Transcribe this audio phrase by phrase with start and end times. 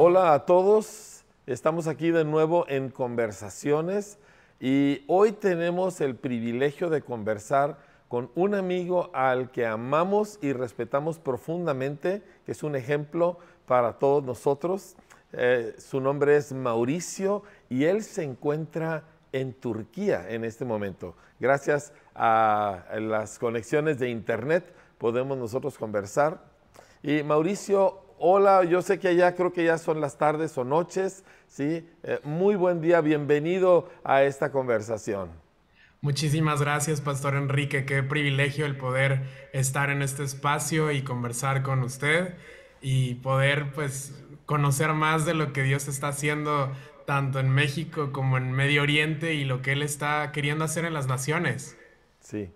[0.00, 4.20] Hola a todos, estamos aquí de nuevo en Conversaciones
[4.60, 11.18] y hoy tenemos el privilegio de conversar con un amigo al que amamos y respetamos
[11.18, 14.94] profundamente, que es un ejemplo para todos nosotros.
[15.32, 21.16] Eh, su nombre es Mauricio y él se encuentra en Turquía en este momento.
[21.40, 26.40] Gracias a las conexiones de internet podemos nosotros conversar.
[27.02, 31.22] Y Mauricio Hola, yo sé que allá creo que ya son las tardes o noches,
[31.46, 31.88] ¿sí?
[32.02, 35.30] Eh, muy buen día, bienvenido a esta conversación.
[36.00, 37.84] Muchísimas gracias, Pastor Enrique.
[37.84, 42.34] Qué privilegio el poder estar en este espacio y conversar con usted
[42.80, 46.72] y poder, pues, conocer más de lo que Dios está haciendo
[47.06, 50.92] tanto en México como en Medio Oriente y lo que Él está queriendo hacer en
[50.94, 51.76] las naciones.
[52.18, 52.50] Sí,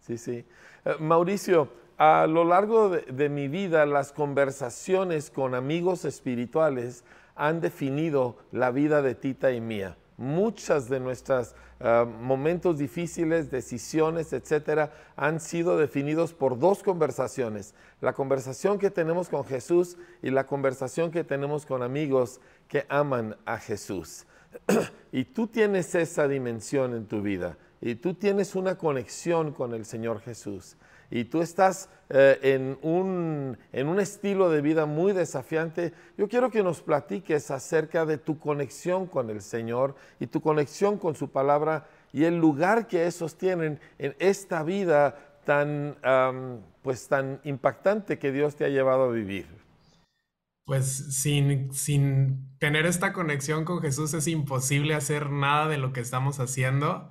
[0.00, 0.44] sí, sí.
[0.84, 7.02] Eh, Mauricio, a lo largo de, mi vida, las conversaciones con amigos espirituales
[7.34, 9.96] han definido la vida de Tita y mía.
[10.16, 18.12] Muchas de nuestros ah, momentos difíciles, decisiones, etcétera, han sido definidos por dos conversaciones: la
[18.12, 23.58] conversación que tenemos con Jesús y la conversación que tenemos con amigos que aman a
[23.58, 24.24] Jesús.
[25.12, 29.84] y tú tienes esa dimensión en tu vida y tú tienes una conexión con el
[29.84, 30.76] Señor Jesús
[31.10, 36.50] y tú estás eh, en, un, en un estilo de vida muy desafiante, yo quiero
[36.50, 41.30] que nos platiques acerca de tu conexión con el Señor y tu conexión con su
[41.30, 45.96] palabra y el lugar que esos tienen en esta vida tan,
[46.82, 49.46] pues, tan impactante que Dios te ha llevado a vivir.
[50.64, 56.00] Pues sin, sin tener esta conexión con Jesús es imposible hacer nada de lo que
[56.00, 57.08] estamos haciendo.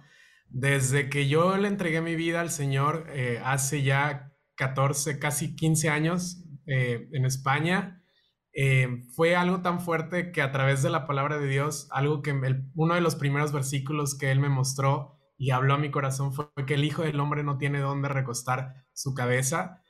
[0.50, 5.90] Desde que yo le entregué mi vida al Señor eh, hace ya 14, casi 15
[5.90, 8.04] años eh, en España,
[8.54, 12.34] eh, fue algo tan fuerte que a través de la palabra de Dios, algo que
[12.74, 16.50] uno de los primeros versículos que Él me mostró y habló a mi corazón fue
[16.66, 19.84] que el Hijo del Hombre no tiene dónde recostar su cabeza.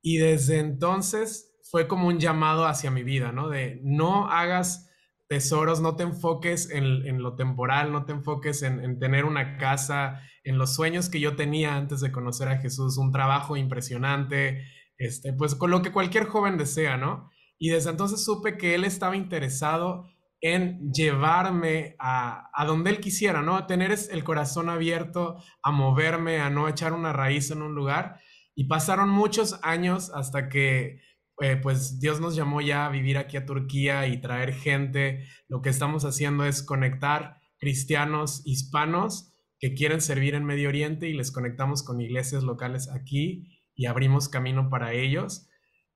[0.00, 3.48] Y desde entonces fue como un llamado hacia mi vida, ¿no?
[3.48, 4.88] De no hagas
[5.32, 10.58] tesoros, no te enfoques en, lo temporal, no te enfoques en, tener una casa, en
[10.58, 14.62] los sueños que yo tenía antes de conocer a Jesús, un trabajo impresionante,
[14.98, 17.30] este, pues con lo que cualquier joven desea, ¿no?
[17.58, 20.06] Y desde entonces supe que él estaba interesado
[20.42, 23.56] en llevarme a, a donde él quisiera, ¿no?
[23.56, 28.20] A tener el corazón abierto, a moverme, a no echar una raíz en un lugar.
[28.54, 31.00] Y pasaron muchos años hasta que
[31.40, 35.26] eh, pues Dios nos llamó ya a vivir aquí a Turquía y traer gente.
[35.48, 41.14] Lo que estamos haciendo es conectar cristianos hispanos que quieren servir en Medio Oriente y
[41.14, 45.48] les conectamos con iglesias locales aquí y abrimos camino para ellos.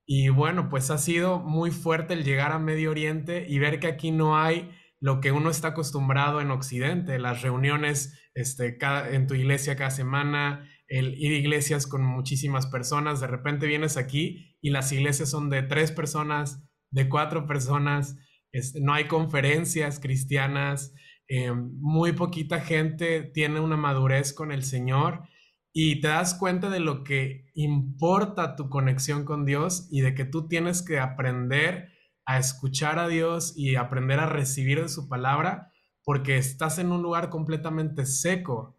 [0.07, 3.89] Y bueno, pues ha sido muy fuerte el llegar a Medio Oriente y ver que
[3.89, 4.71] aquí no hay
[5.01, 8.79] lo que uno está acostumbrado en Occidente, las reuniones este,
[9.11, 13.97] en tu iglesia cada semana, el ir a iglesias con muchísimas personas, de repente vienes
[13.97, 18.17] aquí y las iglesias son de tres personas, de cuatro personas,
[18.53, 20.95] este, no hay conferencias cristianas,
[21.29, 25.25] eh, muy poquita gente tiene una madurez con el Señor
[25.73, 30.25] y te das cuenta de lo que importa tu conexión con Dios y de que
[30.25, 31.91] tú tienes que aprender
[32.25, 35.73] a escuchar a Dios y aprender a recibir de su palabra
[36.05, 38.76] porque estás en un lugar completamente seco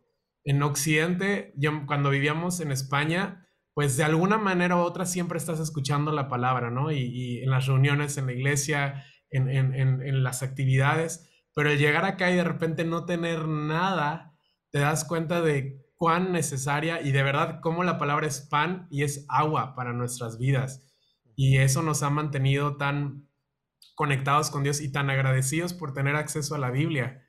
[0.47, 5.59] en Occidente, yo, cuando vivíamos en España, pues de alguna manera u otra siempre estás
[5.59, 6.89] escuchando la palabra, ¿no?
[6.89, 12.31] Y, en las reuniones, en la iglesia, en, en, las actividades, pero el llegar acá
[12.31, 14.39] y de repente no tener nada,
[14.71, 19.03] te das cuenta de cuán necesaria y de verdad cómo la palabra es pan y
[19.03, 20.89] es agua para nuestras vidas.
[21.35, 23.27] Y eso nos ha mantenido tan
[23.95, 27.26] conectados con Dios y tan agradecidos por tener acceso a la Biblia.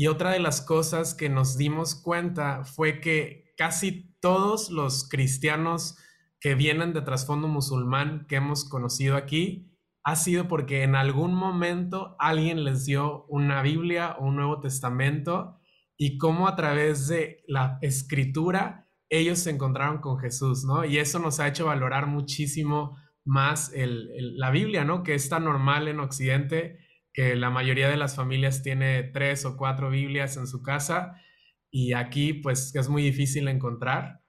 [0.00, 5.98] Y otra de las cosas que nos dimos cuenta fue que casi todos los cristianos
[6.40, 9.70] que vienen de trasfondo musulmán que hemos conocido aquí
[10.02, 15.60] ha sido porque en algún momento alguien les dio una Biblia o un Nuevo Testamento
[15.98, 20.86] y cómo a través de la escritura ellos se encontraron con Jesús, ¿no?
[20.86, 22.96] Y eso nos ha hecho valorar muchísimo
[23.26, 25.02] más la Biblia, ¿no?
[25.02, 26.78] Que es tan normal en Occidente
[27.12, 31.16] que la mayoría de las familias tiene tres o cuatro Biblias en su casa
[31.70, 34.20] y aquí pues es muy difícil encontrar.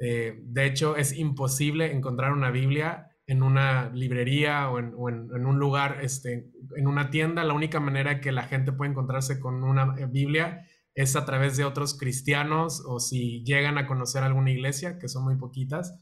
[0.00, 6.00] Eh, de hecho, es imposible encontrar una Biblia en una librería o en, un lugar,
[6.02, 7.44] este, en una tienda.
[7.44, 11.56] La única manera que la gente puede encontrarse con una eh, Biblia es a través
[11.56, 15.98] de otros cristianos o si llegan a conocer alguna iglesia, que son muy poquitas.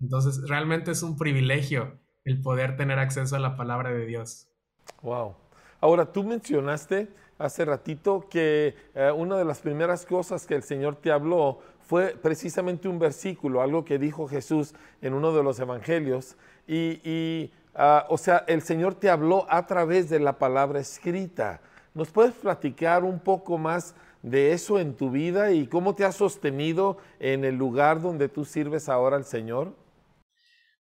[0.00, 4.48] Entonces, realmente es un privilegio el poder tener acceso a la palabra de Dios.
[5.02, 5.47] Wow.
[5.80, 7.08] Ahora, tú mencionaste
[7.38, 12.16] hace ratito que eh, una de las primeras cosas que el Señor te habló fue
[12.20, 16.36] precisamente un versículo, algo que dijo Jesús en uno de los evangelios.
[16.66, 21.60] Y, ah, o sea, el Señor te habló a través de la palabra escrita.
[21.94, 26.16] ¿Nos puedes platicar un poco más de eso en tu vida y cómo te has
[26.16, 29.72] sostenido en el lugar donde tú sirves ahora al Señor?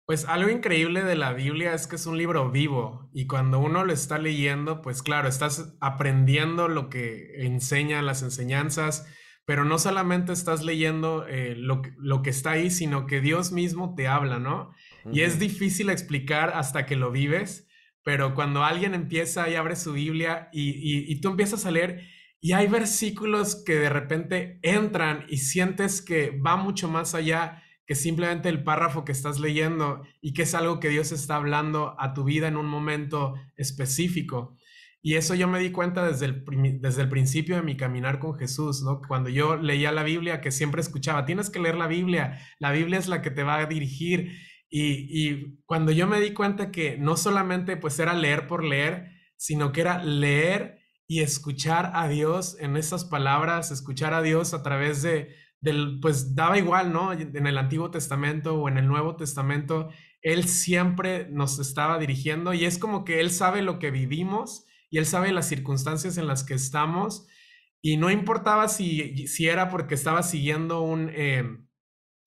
[0.05, 3.85] Pues algo increíble de la Biblia es que es un libro vivo y cuando uno
[3.85, 9.07] lo está leyendo, pues claro, estás aprendiendo lo que enseñan las enseñanzas,
[9.45, 13.95] pero no solamente estás leyendo eh, lo, lo, que está ahí, sino que Dios mismo
[13.95, 14.71] te habla, ¿no?
[15.11, 17.69] Y es difícil explicar hasta que lo vives,
[18.03, 22.03] pero cuando alguien empieza y abre su Biblia y, y, y tú empiezas a leer
[22.41, 27.95] y hay versículos que de repente entran y sientes que va mucho más allá que
[27.95, 32.13] simplemente el párrafo que estás leyendo y que es algo que Dios está hablando a
[32.13, 34.57] tu vida en un momento específico.
[35.01, 36.45] Y eso yo me di cuenta desde el,
[36.79, 39.01] desde el principio de mi caminar con Jesús, ¿no?
[39.05, 42.99] Cuando yo leía la Biblia, que siempre escuchaba, tienes que leer la Biblia, la Biblia
[42.99, 44.31] es la que te va a dirigir.
[44.69, 49.11] Y, y cuando yo me di cuenta que no solamente pues era leer por leer,
[49.35, 54.63] sino que era leer y escuchar a Dios en esas palabras, escuchar a Dios a
[54.63, 55.35] través de,
[56.01, 57.13] pues daba igual, ¿no?
[57.13, 59.89] En el Antiguo Testamento o en el Nuevo Testamento,
[60.21, 64.97] Él siempre nos estaba dirigiendo y es como que Él sabe lo que vivimos y
[64.97, 67.27] Él sabe las circunstancias en las que estamos
[67.81, 71.67] y no importaba si, si era porque estaba siguiendo un, em,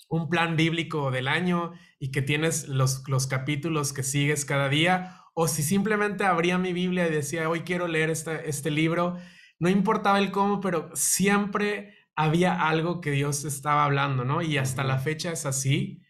[0.09, 5.23] un plan bíblico del año y que tienes los, los capítulos que sigues cada día
[5.35, 9.19] o si simplemente abría mi Biblia y decía, hoy quiero leer este, este libro,
[9.59, 14.41] no importaba el cómo, pero siempre había algo que Dios estaba hablando, ¿no?
[14.41, 16.03] Y hasta la fecha es así.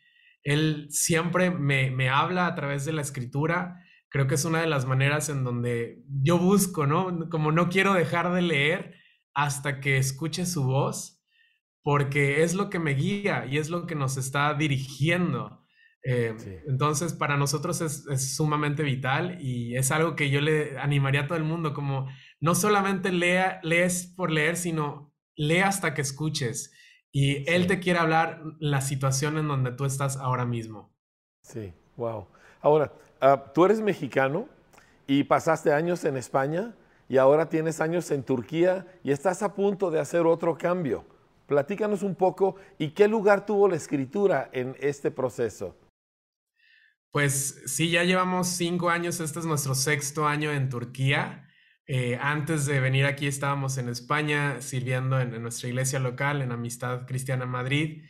[0.44, 3.80] Él siempre me, me, habla a través de la escritura.
[4.08, 7.28] Creo que es una de las maneras en donde yo busco, ¿no?
[7.28, 8.94] Como no quiero dejar de leer
[9.34, 11.20] hasta que escuche su voz,
[11.82, 15.64] porque es lo que me guía y es lo que nos está dirigiendo.
[16.04, 16.36] Eh,
[16.68, 21.26] entonces, para nosotros es, es, sumamente vital y es algo que yo le animaría a
[21.26, 22.08] todo el mundo, como
[22.38, 26.72] no solamente lea, lees por leer, sino lee hasta que escuches
[27.12, 30.94] y Él te quiere hablar la situación en donde tú estás ahora mismo.
[31.42, 32.26] Sí, wow.
[32.60, 32.92] Ahora,
[33.22, 34.48] uh, tú eres mexicano
[35.06, 36.74] y pasaste años en España
[37.08, 41.04] y ahora tienes años en Turquía y estás a punto de hacer otro cambio.
[41.46, 45.76] Platícanos un poco y qué lugar tuvo la escritura en este proceso.
[47.12, 51.45] Pues sí, ya llevamos cinco años, este es nuestro sexto año en Turquía.
[51.88, 57.06] Eh, antes de venir aquí estábamos en España sirviendo en, nuestra iglesia local, en Amistad
[57.06, 58.04] Cristiana Madrid.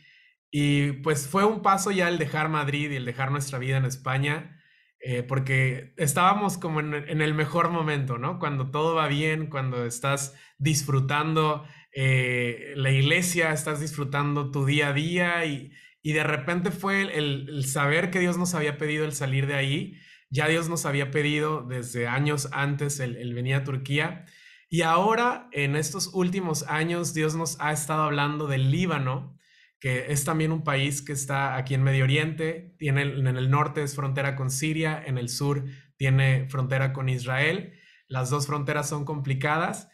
[0.49, 3.85] Y pues fue un paso ya el dejar Madrid y el dejar nuestra vida en
[3.85, 4.59] España,
[4.99, 8.39] eh, porque estábamos como en, el mejor momento, ¿no?
[8.39, 14.93] Cuando todo va bien, cuando estás disfrutando eh, la iglesia, estás disfrutando tu día a
[14.93, 15.71] día y,
[16.01, 19.55] y de repente fue el, el saber que Dios nos había pedido el salir de
[19.55, 24.25] ahí ya Dios nos había pedido desde años antes el, venir a Turquía.
[24.69, 29.37] Y ahora, en estos últimos años, Dios nos ha estado hablando del Líbano,
[29.79, 32.75] que es también un país que está aquí en Medio Oriente.
[32.77, 35.65] Tiene, en el norte es frontera con Siria, en el sur
[35.95, 37.73] tiene frontera con Israel.
[38.07, 39.89] Las dos fronteras son complicadas.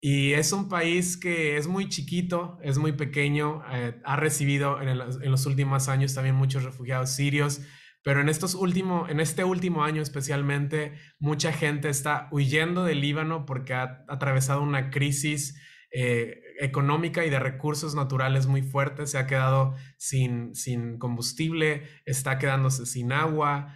[0.00, 4.88] Y es un país que es muy chiquito, es muy pequeño, eh, ha recibido en,
[4.88, 7.62] en, los últimos años también muchos refugiados sirios,
[8.04, 13.46] pero en, estos último, en este último año especialmente, mucha gente está huyendo del Líbano
[13.46, 15.58] porque ha atravesado una crisis
[15.90, 22.38] eh, económica y de recursos naturales muy fuerte, se ha quedado sin, sin combustible, está
[22.38, 23.74] quedándose sin agua,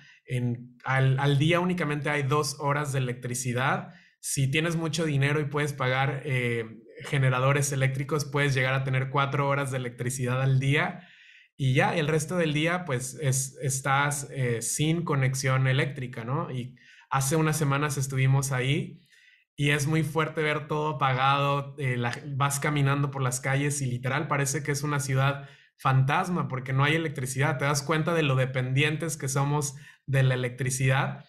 [0.85, 3.95] al, día únicamente hay dos horas de electricidad.
[4.21, 9.49] Si tienes mucho dinero y puedes pagar eh, generadores eléctricos, puedes llegar a tener cuatro
[9.49, 11.08] horas de electricidad al día
[11.61, 16.53] y ya el resto del día pues es, estás eh, sin conexión eléctrica, ¿no?
[16.53, 16.77] Y
[17.11, 19.01] hace unas semanas estuvimos ahí
[19.57, 22.01] y es muy fuerte ver todo apagado, eh,
[22.37, 26.85] vas caminando por las calles y literal parece que es una ciudad fantasma porque no
[26.85, 29.75] hay electricidad, te das cuenta de lo dependientes que somos
[30.07, 31.25] de la electricidad.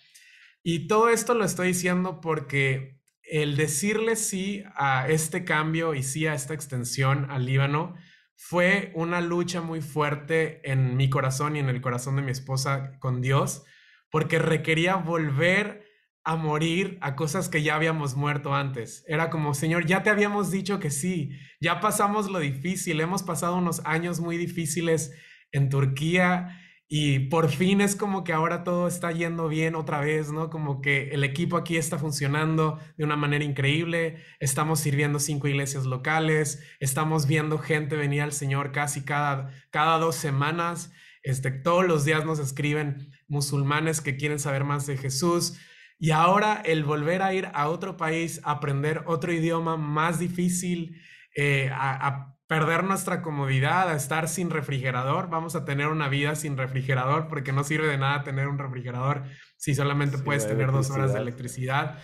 [0.62, 6.28] Y todo esto lo estoy diciendo porque el decirle sí a este cambio y sí
[6.28, 7.96] a esta extensión al Líbano,
[8.42, 12.98] fue una lucha muy fuerte en mi corazón y en el corazón de mi esposa
[13.00, 13.66] con Dios,
[14.10, 15.84] porque requería volver
[16.24, 19.04] a morir a cosas que ya habíamos muerto antes.
[19.10, 23.58] Era como, Señor, ya te habíamos dicho que sí, ya pasamos lo difícil, hemos pasado
[23.58, 25.12] unos años muy difíciles
[25.52, 26.58] en Turquía
[26.92, 30.50] y por fin es como que ahora todo está yendo bien otra vez, ¿no?
[30.50, 35.86] Como que el equipo aquí está funcionando de una manera increíble, estamos sirviendo cinco iglesias
[35.86, 40.92] locales, estamos viendo gente venir al Señor casi cada, cada dos semanas,
[41.22, 45.60] este, todos los días nos escriben musulmanes que quieren saber más de Jesús.
[46.00, 51.00] Y ahora el volver a ir a otro país, aprender otro idioma más difícil,
[51.36, 55.30] eh, a perder nuestra comodidad, a estar sin refrigerador.
[55.30, 59.22] Vamos a tener una vida sin refrigerador porque no sirve de nada tener un refrigerador
[59.56, 62.00] si solamente puedes tener dos horas de electricidad.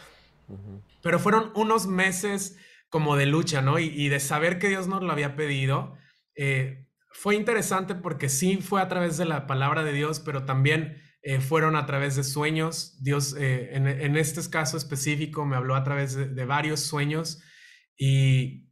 [1.02, 2.60] Pero fueron unos meses
[2.90, 3.80] como de lucha, ¿no?
[3.80, 5.98] Y, de saber que Dios nos lo había pedido.
[6.36, 11.02] Eh, fue interesante porque sí fue a través de la palabra de Dios, pero también
[11.24, 13.02] eh, fueron a través de sueños.
[13.02, 17.42] Dios, eh, en, este caso específico, me habló a través de, de varios sueños
[17.98, 18.65] y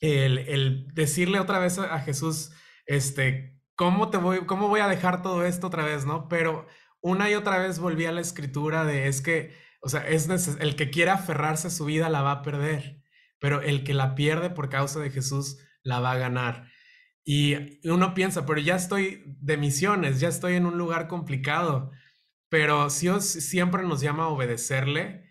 [0.00, 2.52] el, decirle otra vez a, Jesús,
[2.86, 6.28] este, ¿cómo te voy, cómo voy a dejar todo esto otra vez, no?
[6.28, 6.66] Pero
[7.00, 10.28] una y otra vez volví a la escritura de es que, o sea, es
[10.60, 13.02] el que quiera aferrarse a su vida la va a perder,
[13.38, 16.70] pero el que la pierde por causa de Jesús la va a ganar.
[17.24, 21.90] Y uno piensa, pero ya estoy de misiones, ya estoy en un lugar complicado,
[22.48, 25.29] pero Dios siempre nos llama a obedecerle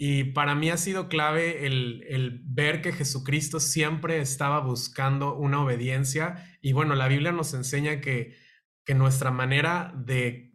[0.00, 6.56] y para mí ha sido clave el, ver que Jesucristo siempre estaba buscando una obediencia.
[6.62, 8.36] Y bueno, la Biblia nos enseña que,
[8.84, 10.52] que nuestra manera de,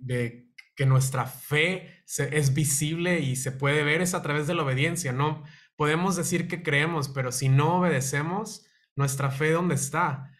[0.77, 5.11] que nuestra fe es visible y se puede ver es a través de la obediencia.
[5.11, 5.43] No
[5.75, 10.31] podemos decir que creemos, pero si no obedecemos, nuestra fe, ¿dónde está?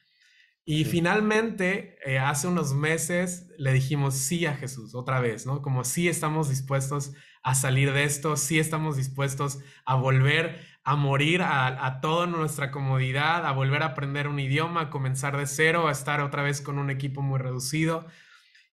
[0.63, 5.61] Y finalmente, eh, hace unos meses, le dijimos sí a Jesús otra vez, ¿no?
[5.61, 7.17] Como sí estamos dispuestos a
[7.55, 13.53] salir de esto, sí estamos dispuestos a volver a morir a, toda nuestra comodidad, a
[13.53, 16.89] volver a aprender un idioma, a comenzar de cero, a estar otra vez con un
[16.89, 18.05] equipo muy reducido.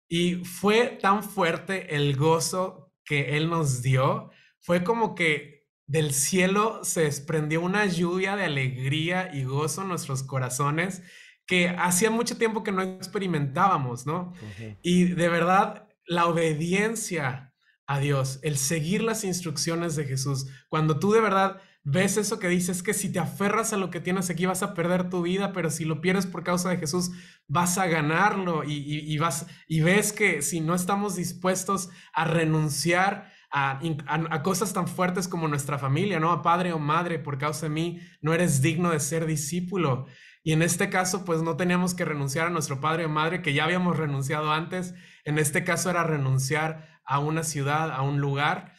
[0.08, 6.84] Y fue tan fuerte el gozo que Él nos dio, fue como que del cielo
[6.84, 11.02] se desprendió una lluvia de alegría y gozo en nuestros corazones
[11.46, 14.32] que hacía mucho tiempo que no experimentábamos, ¿no?
[14.82, 17.49] Y de verdad, la obediencia
[17.90, 20.46] a Dios, el seguir las instrucciones de Jesús.
[20.68, 23.98] Cuando tú de verdad ves eso que dices que si te aferras a lo que
[23.98, 27.10] tienes aquí vas a perder tu vida, pero si lo pierdes por causa de Jesús
[27.48, 33.80] vas a ganarlo y, vas y ves que si no estamos dispuestos a renunciar a,
[34.06, 36.30] a, cosas tan fuertes como nuestra familia, ¿no?
[36.30, 40.06] A padre o madre, por causa de mí, no eres digno de ser discípulo.
[40.44, 43.52] Y en este caso, pues no teníamos que renunciar a nuestro padre o madre, que
[43.52, 44.94] ya habíamos renunciado antes.
[45.24, 48.72] En este caso era renunciar a una ciudad, a un lugar,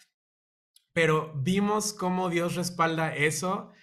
[0.93, 3.73] pero vimos cómo Dios respalda eso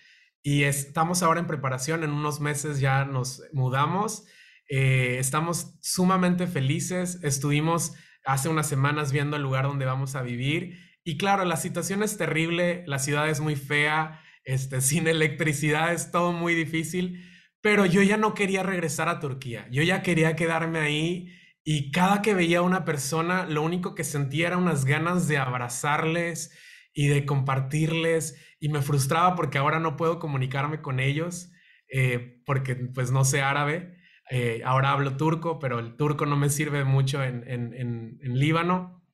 [0.43, 4.27] y estamos ahora en preparación, en unos meses ya nos mudamos,
[4.71, 7.93] eh, estamos sumamente felices, estuvimos
[8.25, 12.17] hace unas semanas viendo el lugar donde vamos a vivir y claro, la situación es
[12.17, 17.23] terrible, la ciudad es muy fea, este, sin electricidad es todo muy difícil,
[17.61, 21.35] pero yo ya no quería regresar a Turquía, yo ya quería quedarme ahí
[21.71, 25.37] y cada que veía a una persona, lo único que sentía era unas ganas de
[25.37, 26.51] abrazarles
[26.95, 28.43] y de compartirles.
[28.59, 31.53] Y me frustraba porque ahora no puedo comunicarme con ellos,
[31.93, 33.99] eh, porque pues no sé árabe.
[34.31, 39.05] Eh, ahora hablo turco, pero el turco no me sirve mucho en, en, Líbano.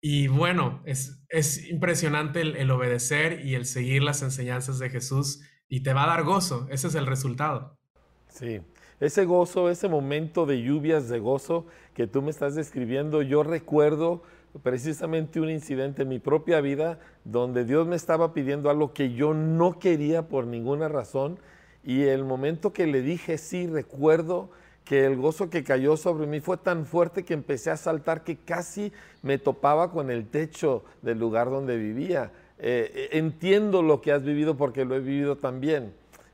[0.00, 5.40] Y bueno, es, es impresionante el, el, obedecer y el seguir las enseñanzas de Jesús
[5.68, 6.68] y te va a dar gozo.
[6.70, 7.80] Ese es el resultado.
[8.28, 8.60] Sí,
[9.00, 14.22] ese gozo, ese momento de lluvias de gozo que tú me estás describiendo, yo recuerdo
[14.62, 19.32] precisamente un incidente en mi propia vida donde Dios me estaba pidiendo algo que yo
[19.34, 21.38] no quería por ninguna razón
[21.84, 24.50] y el momento que le dije sí, recuerdo
[24.84, 28.36] que el gozo que cayó sobre mí fue tan fuerte que empecé a saltar que
[28.36, 28.92] casi
[29.22, 32.32] me topaba con el techo del lugar donde vivía.
[32.58, 35.92] Eh, entiendo lo que has vivido porque lo he vivido también.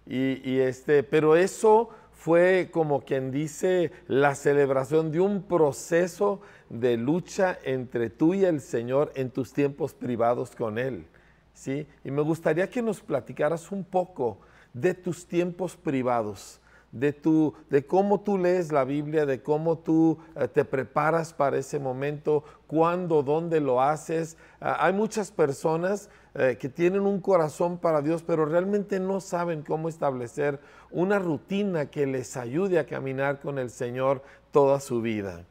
[0.09, 7.59] Y, este, pero eso fue como quien dice la celebración de un proceso de lucha
[7.63, 11.07] entre tú y el Señor en tus tiempos privados con Él.
[11.53, 11.87] ¿sí?
[12.03, 14.39] Y me gustaría que nos platicaras un poco
[14.73, 16.59] de tus tiempos privados,
[16.93, 21.59] de, tu, de cómo tú lees la Biblia, de cómo tú eh, te preparas para
[21.59, 24.37] ese momento, cuándo, dónde lo haces.
[24.61, 29.63] Ah, hay muchas personas eh, que tienen un corazón para Dios, pero realmente no saben
[29.63, 35.45] cómo establecer una rutina que les ayude a caminar con el Señor toda su vida.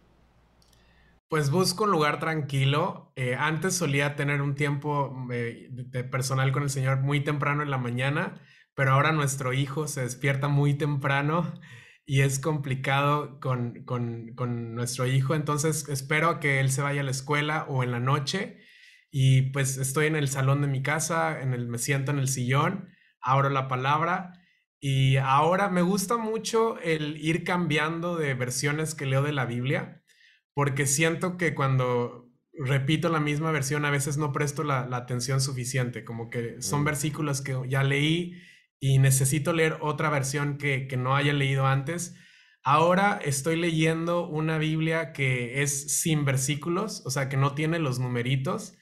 [1.27, 3.11] Pues busco un lugar tranquilo.
[3.15, 5.27] Eh, antes solía tener un tiempo
[6.11, 8.39] personal con el Señor muy temprano en la mañana,
[8.75, 11.53] pero ahora nuestro hijo se despierta muy temprano
[12.05, 17.11] y es complicado con, con, nuestro hijo, entonces espero que él se vaya a la
[17.11, 18.59] escuela o en la noche
[19.09, 22.27] y pues estoy en el salón de mi casa, en el, me siento en el
[22.27, 22.89] sillón,
[23.21, 24.33] abro la palabra
[24.79, 30.03] y ahora me gusta mucho el ir cambiando de versiones que leo de la Biblia,
[30.53, 36.03] porque siento que cuando repito la misma versión a veces no presto la, atención suficiente,
[36.03, 36.85] como que son mm.
[36.85, 38.39] versículos que ya leí
[38.85, 42.15] y necesito leer otra versión que, no haya leído antes.
[42.61, 47.97] Ahora estoy leyendo una Biblia que es sin versículos, o sea, que no tiene los
[47.97, 48.77] numeritos.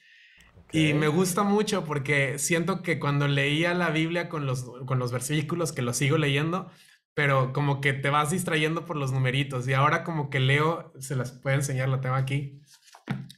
[0.72, 5.10] Y me gusta mucho porque siento que cuando leía la Biblia con los, con los
[5.10, 6.70] versículos, que los sigo leyendo,
[7.14, 9.66] pero como que te vas distrayendo por los numeritos.
[9.66, 12.60] Y ahora como que leo, se las puedo enseñar, la tengo aquí.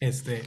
[0.01, 0.43] Este,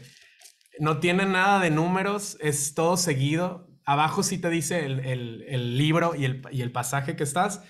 [0.79, 6.25] no tiene nada de números, es todo seguido abajo sí te dice el, libro y
[6.25, 7.63] el, y el, pasaje que estás,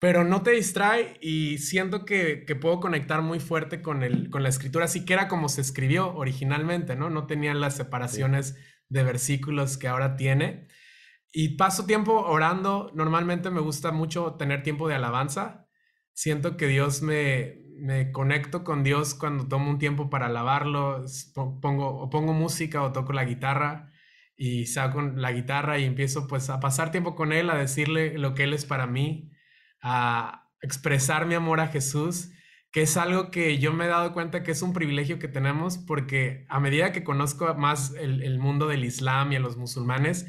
[0.00, 4.48] pero no te distrae y siento que, puedo conectar muy fuerte con, el, con la
[4.48, 7.10] escritura, así que era como se escribió originalmente, ¿no?
[7.10, 8.56] No tenía las separaciones
[8.88, 10.66] de versículos que ahora tiene.
[11.32, 15.68] Y paso tiempo orando, normalmente me gusta mucho tener tiempo de alabanza.
[16.12, 21.04] Siento que Dios me, me conecto con Dios cuando tomo un tiempo para alabarlo,
[21.34, 23.91] pongo, o pongo música o toco la guitarra
[24.36, 28.34] y saco la guitarra y empiezo pues a pasar tiempo con él, a decirle lo
[28.34, 29.30] que él es para mí,
[29.82, 32.30] a expresar mi amor a Jesús,
[32.70, 35.78] que es algo que yo me he dado cuenta que es un privilegio que tenemos
[35.78, 40.26] porque a medida que conozco más el, mundo del Islam y a los musulmanes,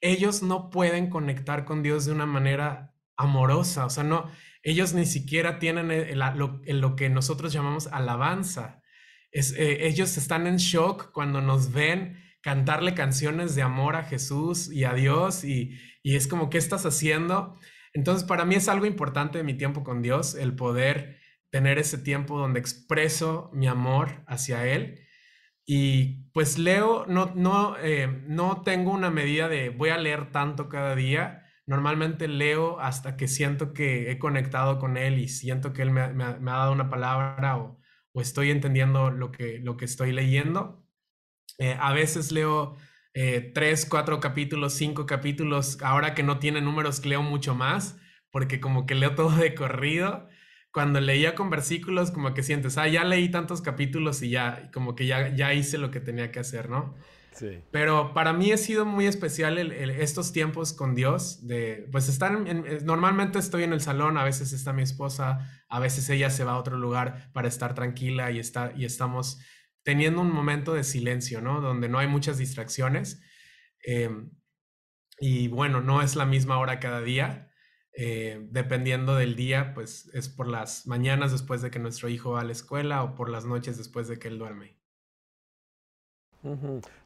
[0.00, 4.28] ellos no pueden conectar con Dios de una manera amorosa, o sea, no,
[4.64, 8.82] ellos ni siquiera tienen lo, que nosotros llamamos alabanza.
[9.30, 14.70] Es, eh, ellos están en shock cuando nos ven cantarle canciones de amor a Jesús
[14.70, 17.58] y a Dios y, es como, ¿qué estás haciendo?
[17.94, 21.16] Entonces, para mí es algo importante de mi tiempo con Dios, el poder
[21.48, 25.00] tener ese tiempo donde expreso mi amor hacia Él.
[25.64, 30.68] Y pues leo, no, no, eh, no tengo una medida de voy a leer tanto
[30.68, 31.46] cada día.
[31.64, 36.02] Normalmente leo hasta que siento que he conectado con Él y siento que Él me,
[36.02, 37.80] ha dado una palabra o,
[38.12, 40.83] o, estoy entendiendo lo que, lo que estoy leyendo.
[41.58, 42.76] Eh, a veces leo
[43.14, 45.78] eh, tres, cuatro capítulos, cinco capítulos.
[45.82, 47.96] Ahora que no tiene números, leo mucho más,
[48.30, 50.28] porque como que leo todo de corrido.
[50.72, 54.96] Cuando leía con versículos, como que sientes, ah, ya leí tantos capítulos y ya, como
[54.96, 56.96] que ya, ya hice lo que tenía que hacer, ¿no?
[57.30, 57.62] Sí.
[57.70, 62.32] Pero para mí ha sido muy especial estos tiempos con Dios, de pues estar,
[62.82, 66.52] normalmente estoy en el salón, a veces está mi esposa, a veces ella se va
[66.52, 69.40] a otro lugar para estar tranquila y, está, y estamos
[69.84, 71.60] teniendo un momento de silencio, ¿no?
[71.60, 73.22] Donde no hay muchas distracciones.
[73.84, 74.30] Em,
[75.18, 77.50] y bueno, no es la misma hora cada día.
[77.96, 82.40] Eh, dependiendo del día, pues es por las mañanas después de que nuestro hijo va
[82.40, 84.76] a la escuela o por las noches después de que él duerme.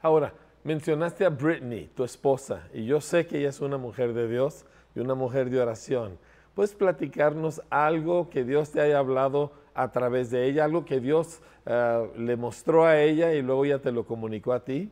[0.00, 4.28] Ahora, mencionaste a Brittany, tu esposa, y yo sé que ella es una mujer de
[4.28, 4.64] Dios
[4.96, 6.18] y una mujer de oración.
[6.54, 11.40] ¿Puedes platicarnos algo que Dios te haya hablado a través de ella, algo que Dios
[11.64, 14.90] eh, le mostró a ella y luego ya te lo comunicó a ti?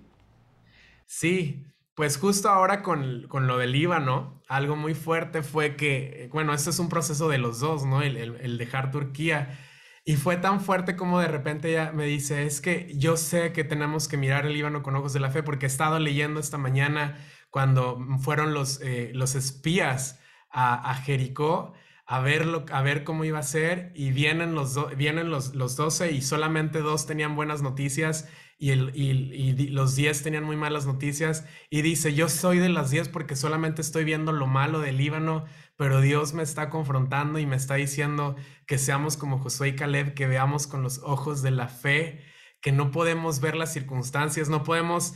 [1.07, 6.55] Sí, pues justo ahora con, con, lo del Líbano, algo muy fuerte fue que, bueno,
[6.55, 8.03] este es un proceso de los dos, ¿no?
[8.03, 9.59] El, dejar Turquía.
[10.05, 13.65] Y fue tan fuerte como de repente ella me dice, es que yo sé que
[13.65, 16.59] tenemos que mirar el Líbano con ojos de la fe porque he estado leyendo esta
[16.59, 17.19] mañana
[17.51, 20.21] cuando fueron los, eh, los espías
[20.51, 21.75] a Jericó
[22.07, 26.13] a ver, a ver cómo iba a ser y vienen los, vienen los, los 12
[26.13, 31.45] y solamente dos tenían buenas noticias y, el, y, los 10 tenían muy malas noticias
[31.69, 35.45] y dice, yo soy de las 10 porque solamente estoy viendo lo malo del Líbano,
[35.77, 40.15] pero Dios me está confrontando y me está diciendo que seamos como Josué y Caleb,
[40.15, 42.25] que veamos con los ojos de la fe,
[42.63, 45.15] que no podemos ver las circunstancias, no podemos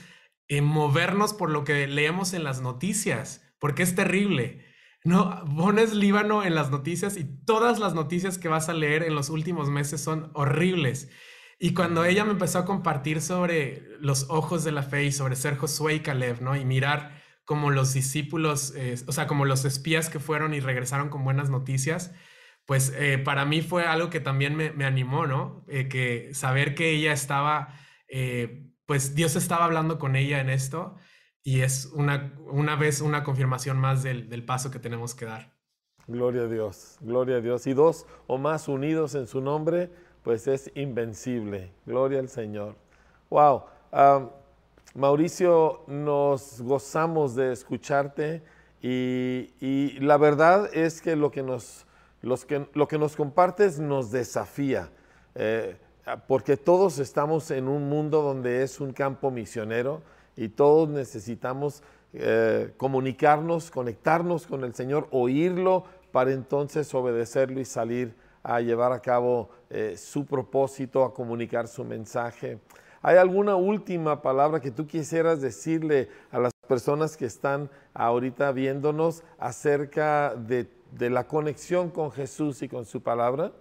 [0.48, 4.69] eh, movernos por lo que leemos en las noticias, porque es terrible
[5.04, 9.14] no, pones Líbano en las noticias y todas las noticias que vas a leer en
[9.14, 11.08] los últimos meses son horribles.
[11.58, 15.36] Y cuando ella me empezó a compartir sobre los ojos de la fe y sobre
[15.36, 16.56] ser Josué y Caleb, ¿no?
[16.56, 21.08] Y mirar como los discípulos, eh, o sea, como los espías que fueron y regresaron
[21.08, 22.12] con buenas noticias,
[22.66, 25.64] pues eh, para mí fue algo que también me, animó, ¿no?
[25.68, 27.74] Eh, que saber que ella estaba,
[28.86, 30.96] pues Dios estaba hablando con ella en esto
[31.42, 35.52] y es una, una vez una confirmación más del, del, paso que tenemos que dar.
[36.06, 37.66] Gloria a Dios, gloria a Dios.
[37.66, 39.90] Y dos o más unidos en su nombre,
[40.22, 41.72] pues es invencible.
[41.86, 42.76] Gloria al Señor.
[43.30, 43.64] Wow.
[44.94, 48.42] Mauricio, nos gozamos de escucharte
[48.82, 51.86] y, y, la verdad es que lo que nos
[52.22, 54.90] Los que, lo que nos compartes nos desafía,
[55.34, 55.76] eh,
[56.26, 60.02] porque todos estamos en un mundo donde es un campo misionero
[60.36, 68.14] y todos necesitamos eh, comunicarnos, conectarnos con el Señor, oírlo para entonces obedecerlo y salir
[68.42, 72.58] a llevar a cabo eh, su propósito, a comunicar su mensaje.
[73.02, 79.22] ¿Hay alguna última palabra que tú quisieras decirle a las personas que están ahorita viéndonos
[79.38, 83.52] acerca de, de la conexión con Jesús y con su palabra?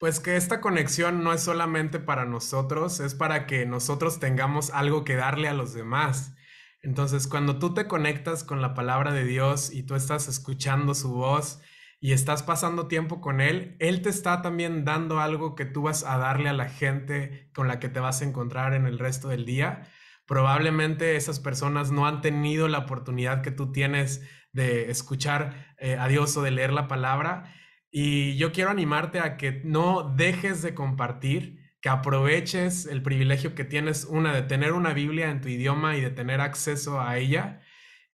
[0.00, 5.04] Pues que esta conexión no es solamente para nosotros, es para que nosotros tengamos algo
[5.04, 6.34] que darle a los demás.
[6.80, 11.12] Entonces, cuando tú te conectas con la palabra de Dios y tú estás escuchando su
[11.12, 11.60] voz
[12.00, 16.02] y estás pasando tiempo con Él, Él te está también dando algo que tú vas
[16.02, 19.28] a darle a la gente con la que te vas a encontrar en el resto
[19.28, 19.82] del día.
[20.26, 26.08] Probablemente esas personas no han tenido la oportunidad que tú tienes de escuchar eh, a
[26.08, 27.52] Dios o de leer la palabra.
[27.90, 33.64] Y yo quiero animarte a que no dejes de compartir, que aproveches el privilegio que
[33.64, 37.62] tienes, una, de tener una Biblia en tu idioma y de tener acceso a ella.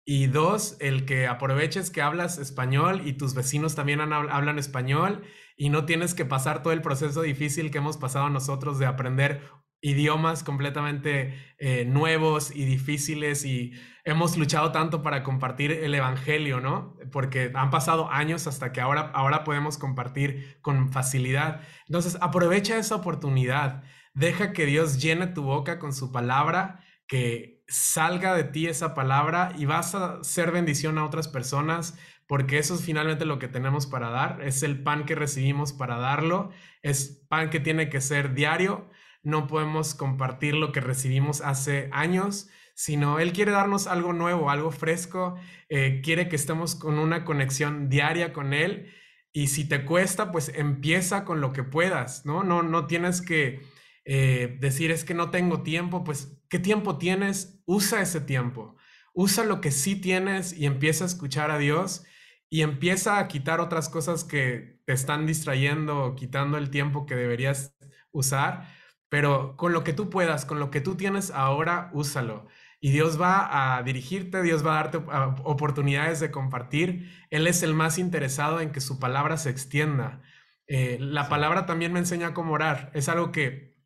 [0.06, 5.24] Y dos, el que aproveches que hablas español y tus vecinos también hablan español
[5.58, 9.42] y no tienes que pasar todo el proceso difícil que hemos pasado nosotros de aprender
[9.86, 16.98] idiomas completamente eh, nuevos y difíciles y hemos luchado tanto para compartir el Evangelio, ¿no?
[17.12, 21.62] Porque han pasado años hasta que ahora, ahora podemos compartir con facilidad.
[21.86, 23.84] Entonces, aprovecha esa oportunidad,
[24.16, 29.54] deja que Dios llene tu boca con su palabra, que salga de ti esa palabra
[29.56, 31.96] y vas a ser bendición a otras personas,
[32.26, 35.98] porque eso es finalmente lo que tenemos para dar, es el pan que recibimos para
[35.98, 36.50] darlo,
[36.82, 38.90] es pan que tiene que ser diario
[39.26, 44.72] no podemos compartir lo que recibimos hace años, sino Él quiere darnos algo nuevo, algo
[44.72, 45.36] fresco,
[45.70, 48.94] eh, quiere que estemos con una conexión diaria con Él.
[49.34, 52.44] Y si te cuesta, pues empieza con lo que puedas, ¿no?
[52.44, 53.62] No, no tienes que
[54.06, 57.62] eh, decir es que no tengo tiempo, pues ¿qué tiempo tienes?
[57.66, 58.78] Usa ese tiempo.
[59.14, 62.06] Usa lo que sí tienes y empieza a escuchar a Dios
[62.50, 67.16] y empieza a quitar otras cosas que te están distrayendo o quitando el tiempo que
[67.16, 67.76] deberías
[68.12, 68.68] usar
[69.16, 72.48] pero con lo que tú puedas, con lo que tú tienes ahora, úsalo.
[72.82, 74.98] Y Dios va a dirigirte, Dios va a darte
[75.46, 77.10] oportunidades de compartir.
[77.30, 80.22] Él es el más interesado en que su palabra se extienda.
[80.68, 82.92] Eh, la palabra también me enseña cómo orar.
[82.94, 83.78] Es algo que,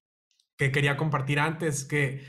[0.58, 2.26] que quería compartir antes, que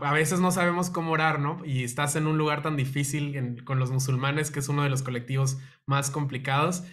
[0.00, 1.62] a veces no sabemos cómo orar, ¿no?
[1.66, 5.02] Y estás en un lugar tan difícil con los musulmanes, que es uno de los
[5.02, 6.84] colectivos más complicados.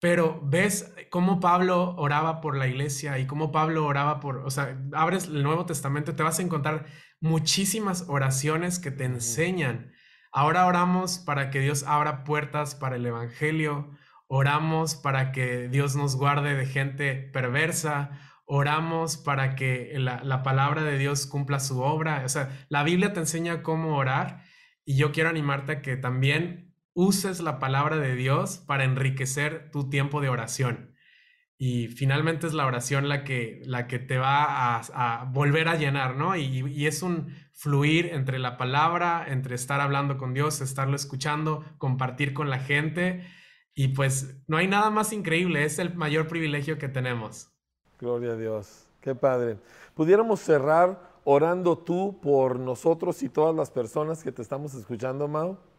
[0.00, 4.76] Pero ves cómo Pablo oraba por la iglesia y cómo Pablo oraba por, o sea,
[4.92, 6.86] abres el Nuevo Testamento, te vas a encontrar
[7.20, 9.92] muchísimas oraciones que te enseñan.
[10.32, 13.92] Ahora oramos para que Dios abra puertas para el Evangelio,
[14.26, 20.82] oramos para que Dios nos guarde de gente perversa, oramos para que la, la palabra
[20.82, 22.22] de Dios cumpla su obra.
[22.24, 24.42] O sea, la Biblia te enseña cómo orar
[24.84, 26.63] y yo quiero animarte a que también
[26.94, 30.94] uses la palabra de Dios para enriquecer tu tiempo de oración.
[31.56, 36.16] Y finalmente es la oración la que, la que te va a, volver a llenar,
[36.16, 36.36] ¿no?
[36.36, 41.64] Y, y, es un fluir entre la palabra, entre estar hablando con Dios, estarlo escuchando,
[41.78, 43.24] compartir con la gente.
[43.74, 47.50] Y pues no hay nada más increíble, es el mayor privilegio que tenemos.
[47.98, 49.56] Gloria a Dios, qué padre.
[49.94, 55.73] Pudiéramos cerrar orando tú por nosotros y todas las personas que te estamos escuchando, Mao.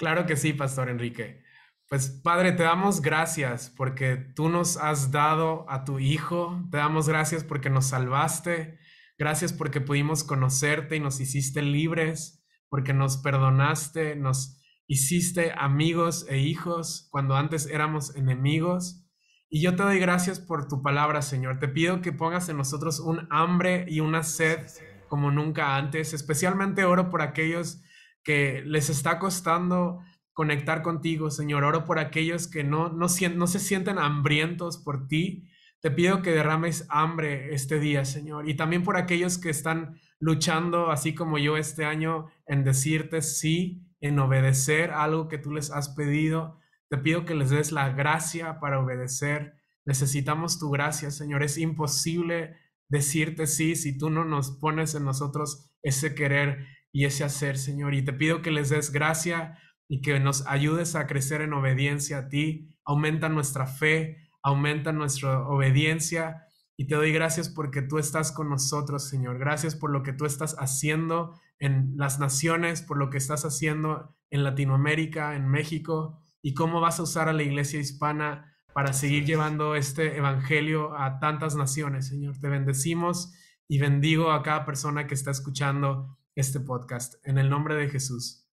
[0.00, 1.42] Claro que sí, Pastor Enrique.
[1.86, 7.06] Pues Padre, te damos gracias porque tú nos has dado a tu Hijo, te damos
[7.06, 8.78] gracias porque nos salvaste,
[9.18, 16.38] gracias porque pudimos conocerte y nos hiciste libres, porque nos perdonaste, nos hiciste amigos e
[16.38, 19.06] hijos cuando antes éramos enemigos.
[19.50, 21.58] Y yo te doy gracias por tu palabra, Señor.
[21.58, 24.60] Te pido que pongas en nosotros un hambre y una sed
[25.08, 26.14] como nunca antes.
[26.14, 27.82] Especialmente oro por aquellos
[28.22, 30.00] que les está costando
[30.32, 31.64] conectar contigo, Señor.
[31.64, 35.48] Oro por aquellos que no, no, no se sienten hambrientos por ti.
[35.80, 38.48] Te pido que derrames hambre este día, Señor.
[38.48, 43.82] Y también por aquellos que están luchando, así como yo este año, en decirte sí,
[44.00, 46.58] en obedecer algo que tú les has pedido.
[46.88, 49.54] Te pido que les des la gracia para obedecer.
[49.84, 51.42] Necesitamos tu gracia, Señor.
[51.42, 52.56] Es imposible
[52.88, 57.94] decirte sí si tú no nos pones en nosotros ese querer y ese hacer, Señor.
[57.94, 62.18] Y te pido que les des gracia y que nos ayudes a crecer en obediencia
[62.18, 62.68] a ti.
[62.84, 66.46] Aumenta nuestra fe, aumenta nuestra obediencia.
[66.76, 69.38] Y te doy gracias porque tú estás con nosotros, Señor.
[69.38, 74.16] Gracias por lo que tú estás haciendo en las naciones, por lo que estás haciendo
[74.30, 76.18] en Latinoamérica, en México.
[76.42, 81.18] y cómo vas a usar a la iglesia hispana para seguir llevando este evangelio a
[81.18, 82.38] tantas naciones, Señor.
[82.38, 83.34] Te bendecimos
[83.68, 87.14] y bendigo a cada persona que está escuchando este podcast.
[87.22, 88.48] En el nombre de Jesús.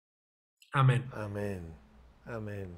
[0.72, 1.08] Amén.
[1.12, 1.62] Amén.
[2.24, 2.76] Amén.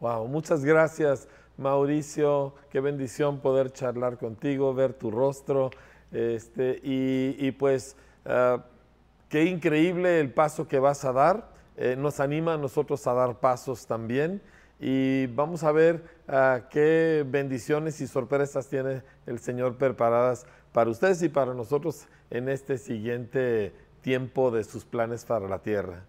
[0.00, 1.26] Wow, muchas gracias,
[1.56, 2.54] Mauricio.
[2.70, 5.70] Qué bendición poder charlar contigo, ver tu rostro.
[6.12, 8.66] Este, y, pues, ah,
[9.30, 11.50] qué increíble el paso que vas a dar.
[11.76, 14.40] Eh, nos anima a nosotros a dar pasos también
[14.78, 21.20] y vamos a ver ah, qué bendiciones y sorpresas tiene el Señor preparadas para ustedes
[21.22, 23.72] y para nosotros en este siguiente
[24.04, 26.06] tiempo de sus planes para la tierra.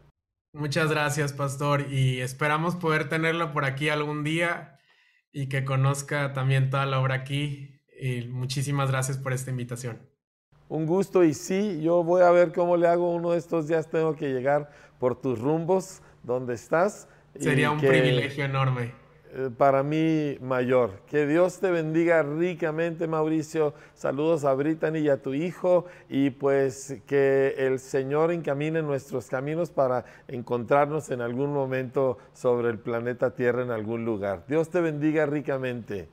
[0.53, 4.77] Muchas gracias, pastor, y esperamos poder tenerlo por aquí algún día
[5.31, 7.81] y que conozca también toda la obra aquí.
[7.99, 9.97] Y muchísimas gracias por esta invitación.
[10.67, 13.89] Un gusto y sí, yo voy a ver cómo le hago uno de estos días.
[13.89, 17.07] Tengo que llegar por tus rumbos donde estás
[17.39, 19.04] Sería un privilegio enorme.
[19.37, 21.01] Eh, para mí mayor.
[21.07, 23.73] Que Dios te bendiga ricamente, Mauricio.
[23.93, 25.85] Saludos a Brittany y a tu hijo.
[26.07, 32.79] Y pues que el Señor encamine nuestros caminos para encontrarnos en algún momento sobre el
[32.79, 34.45] planeta Tierra en algún lugar.
[34.47, 36.07] Dios te bendiga ricamente.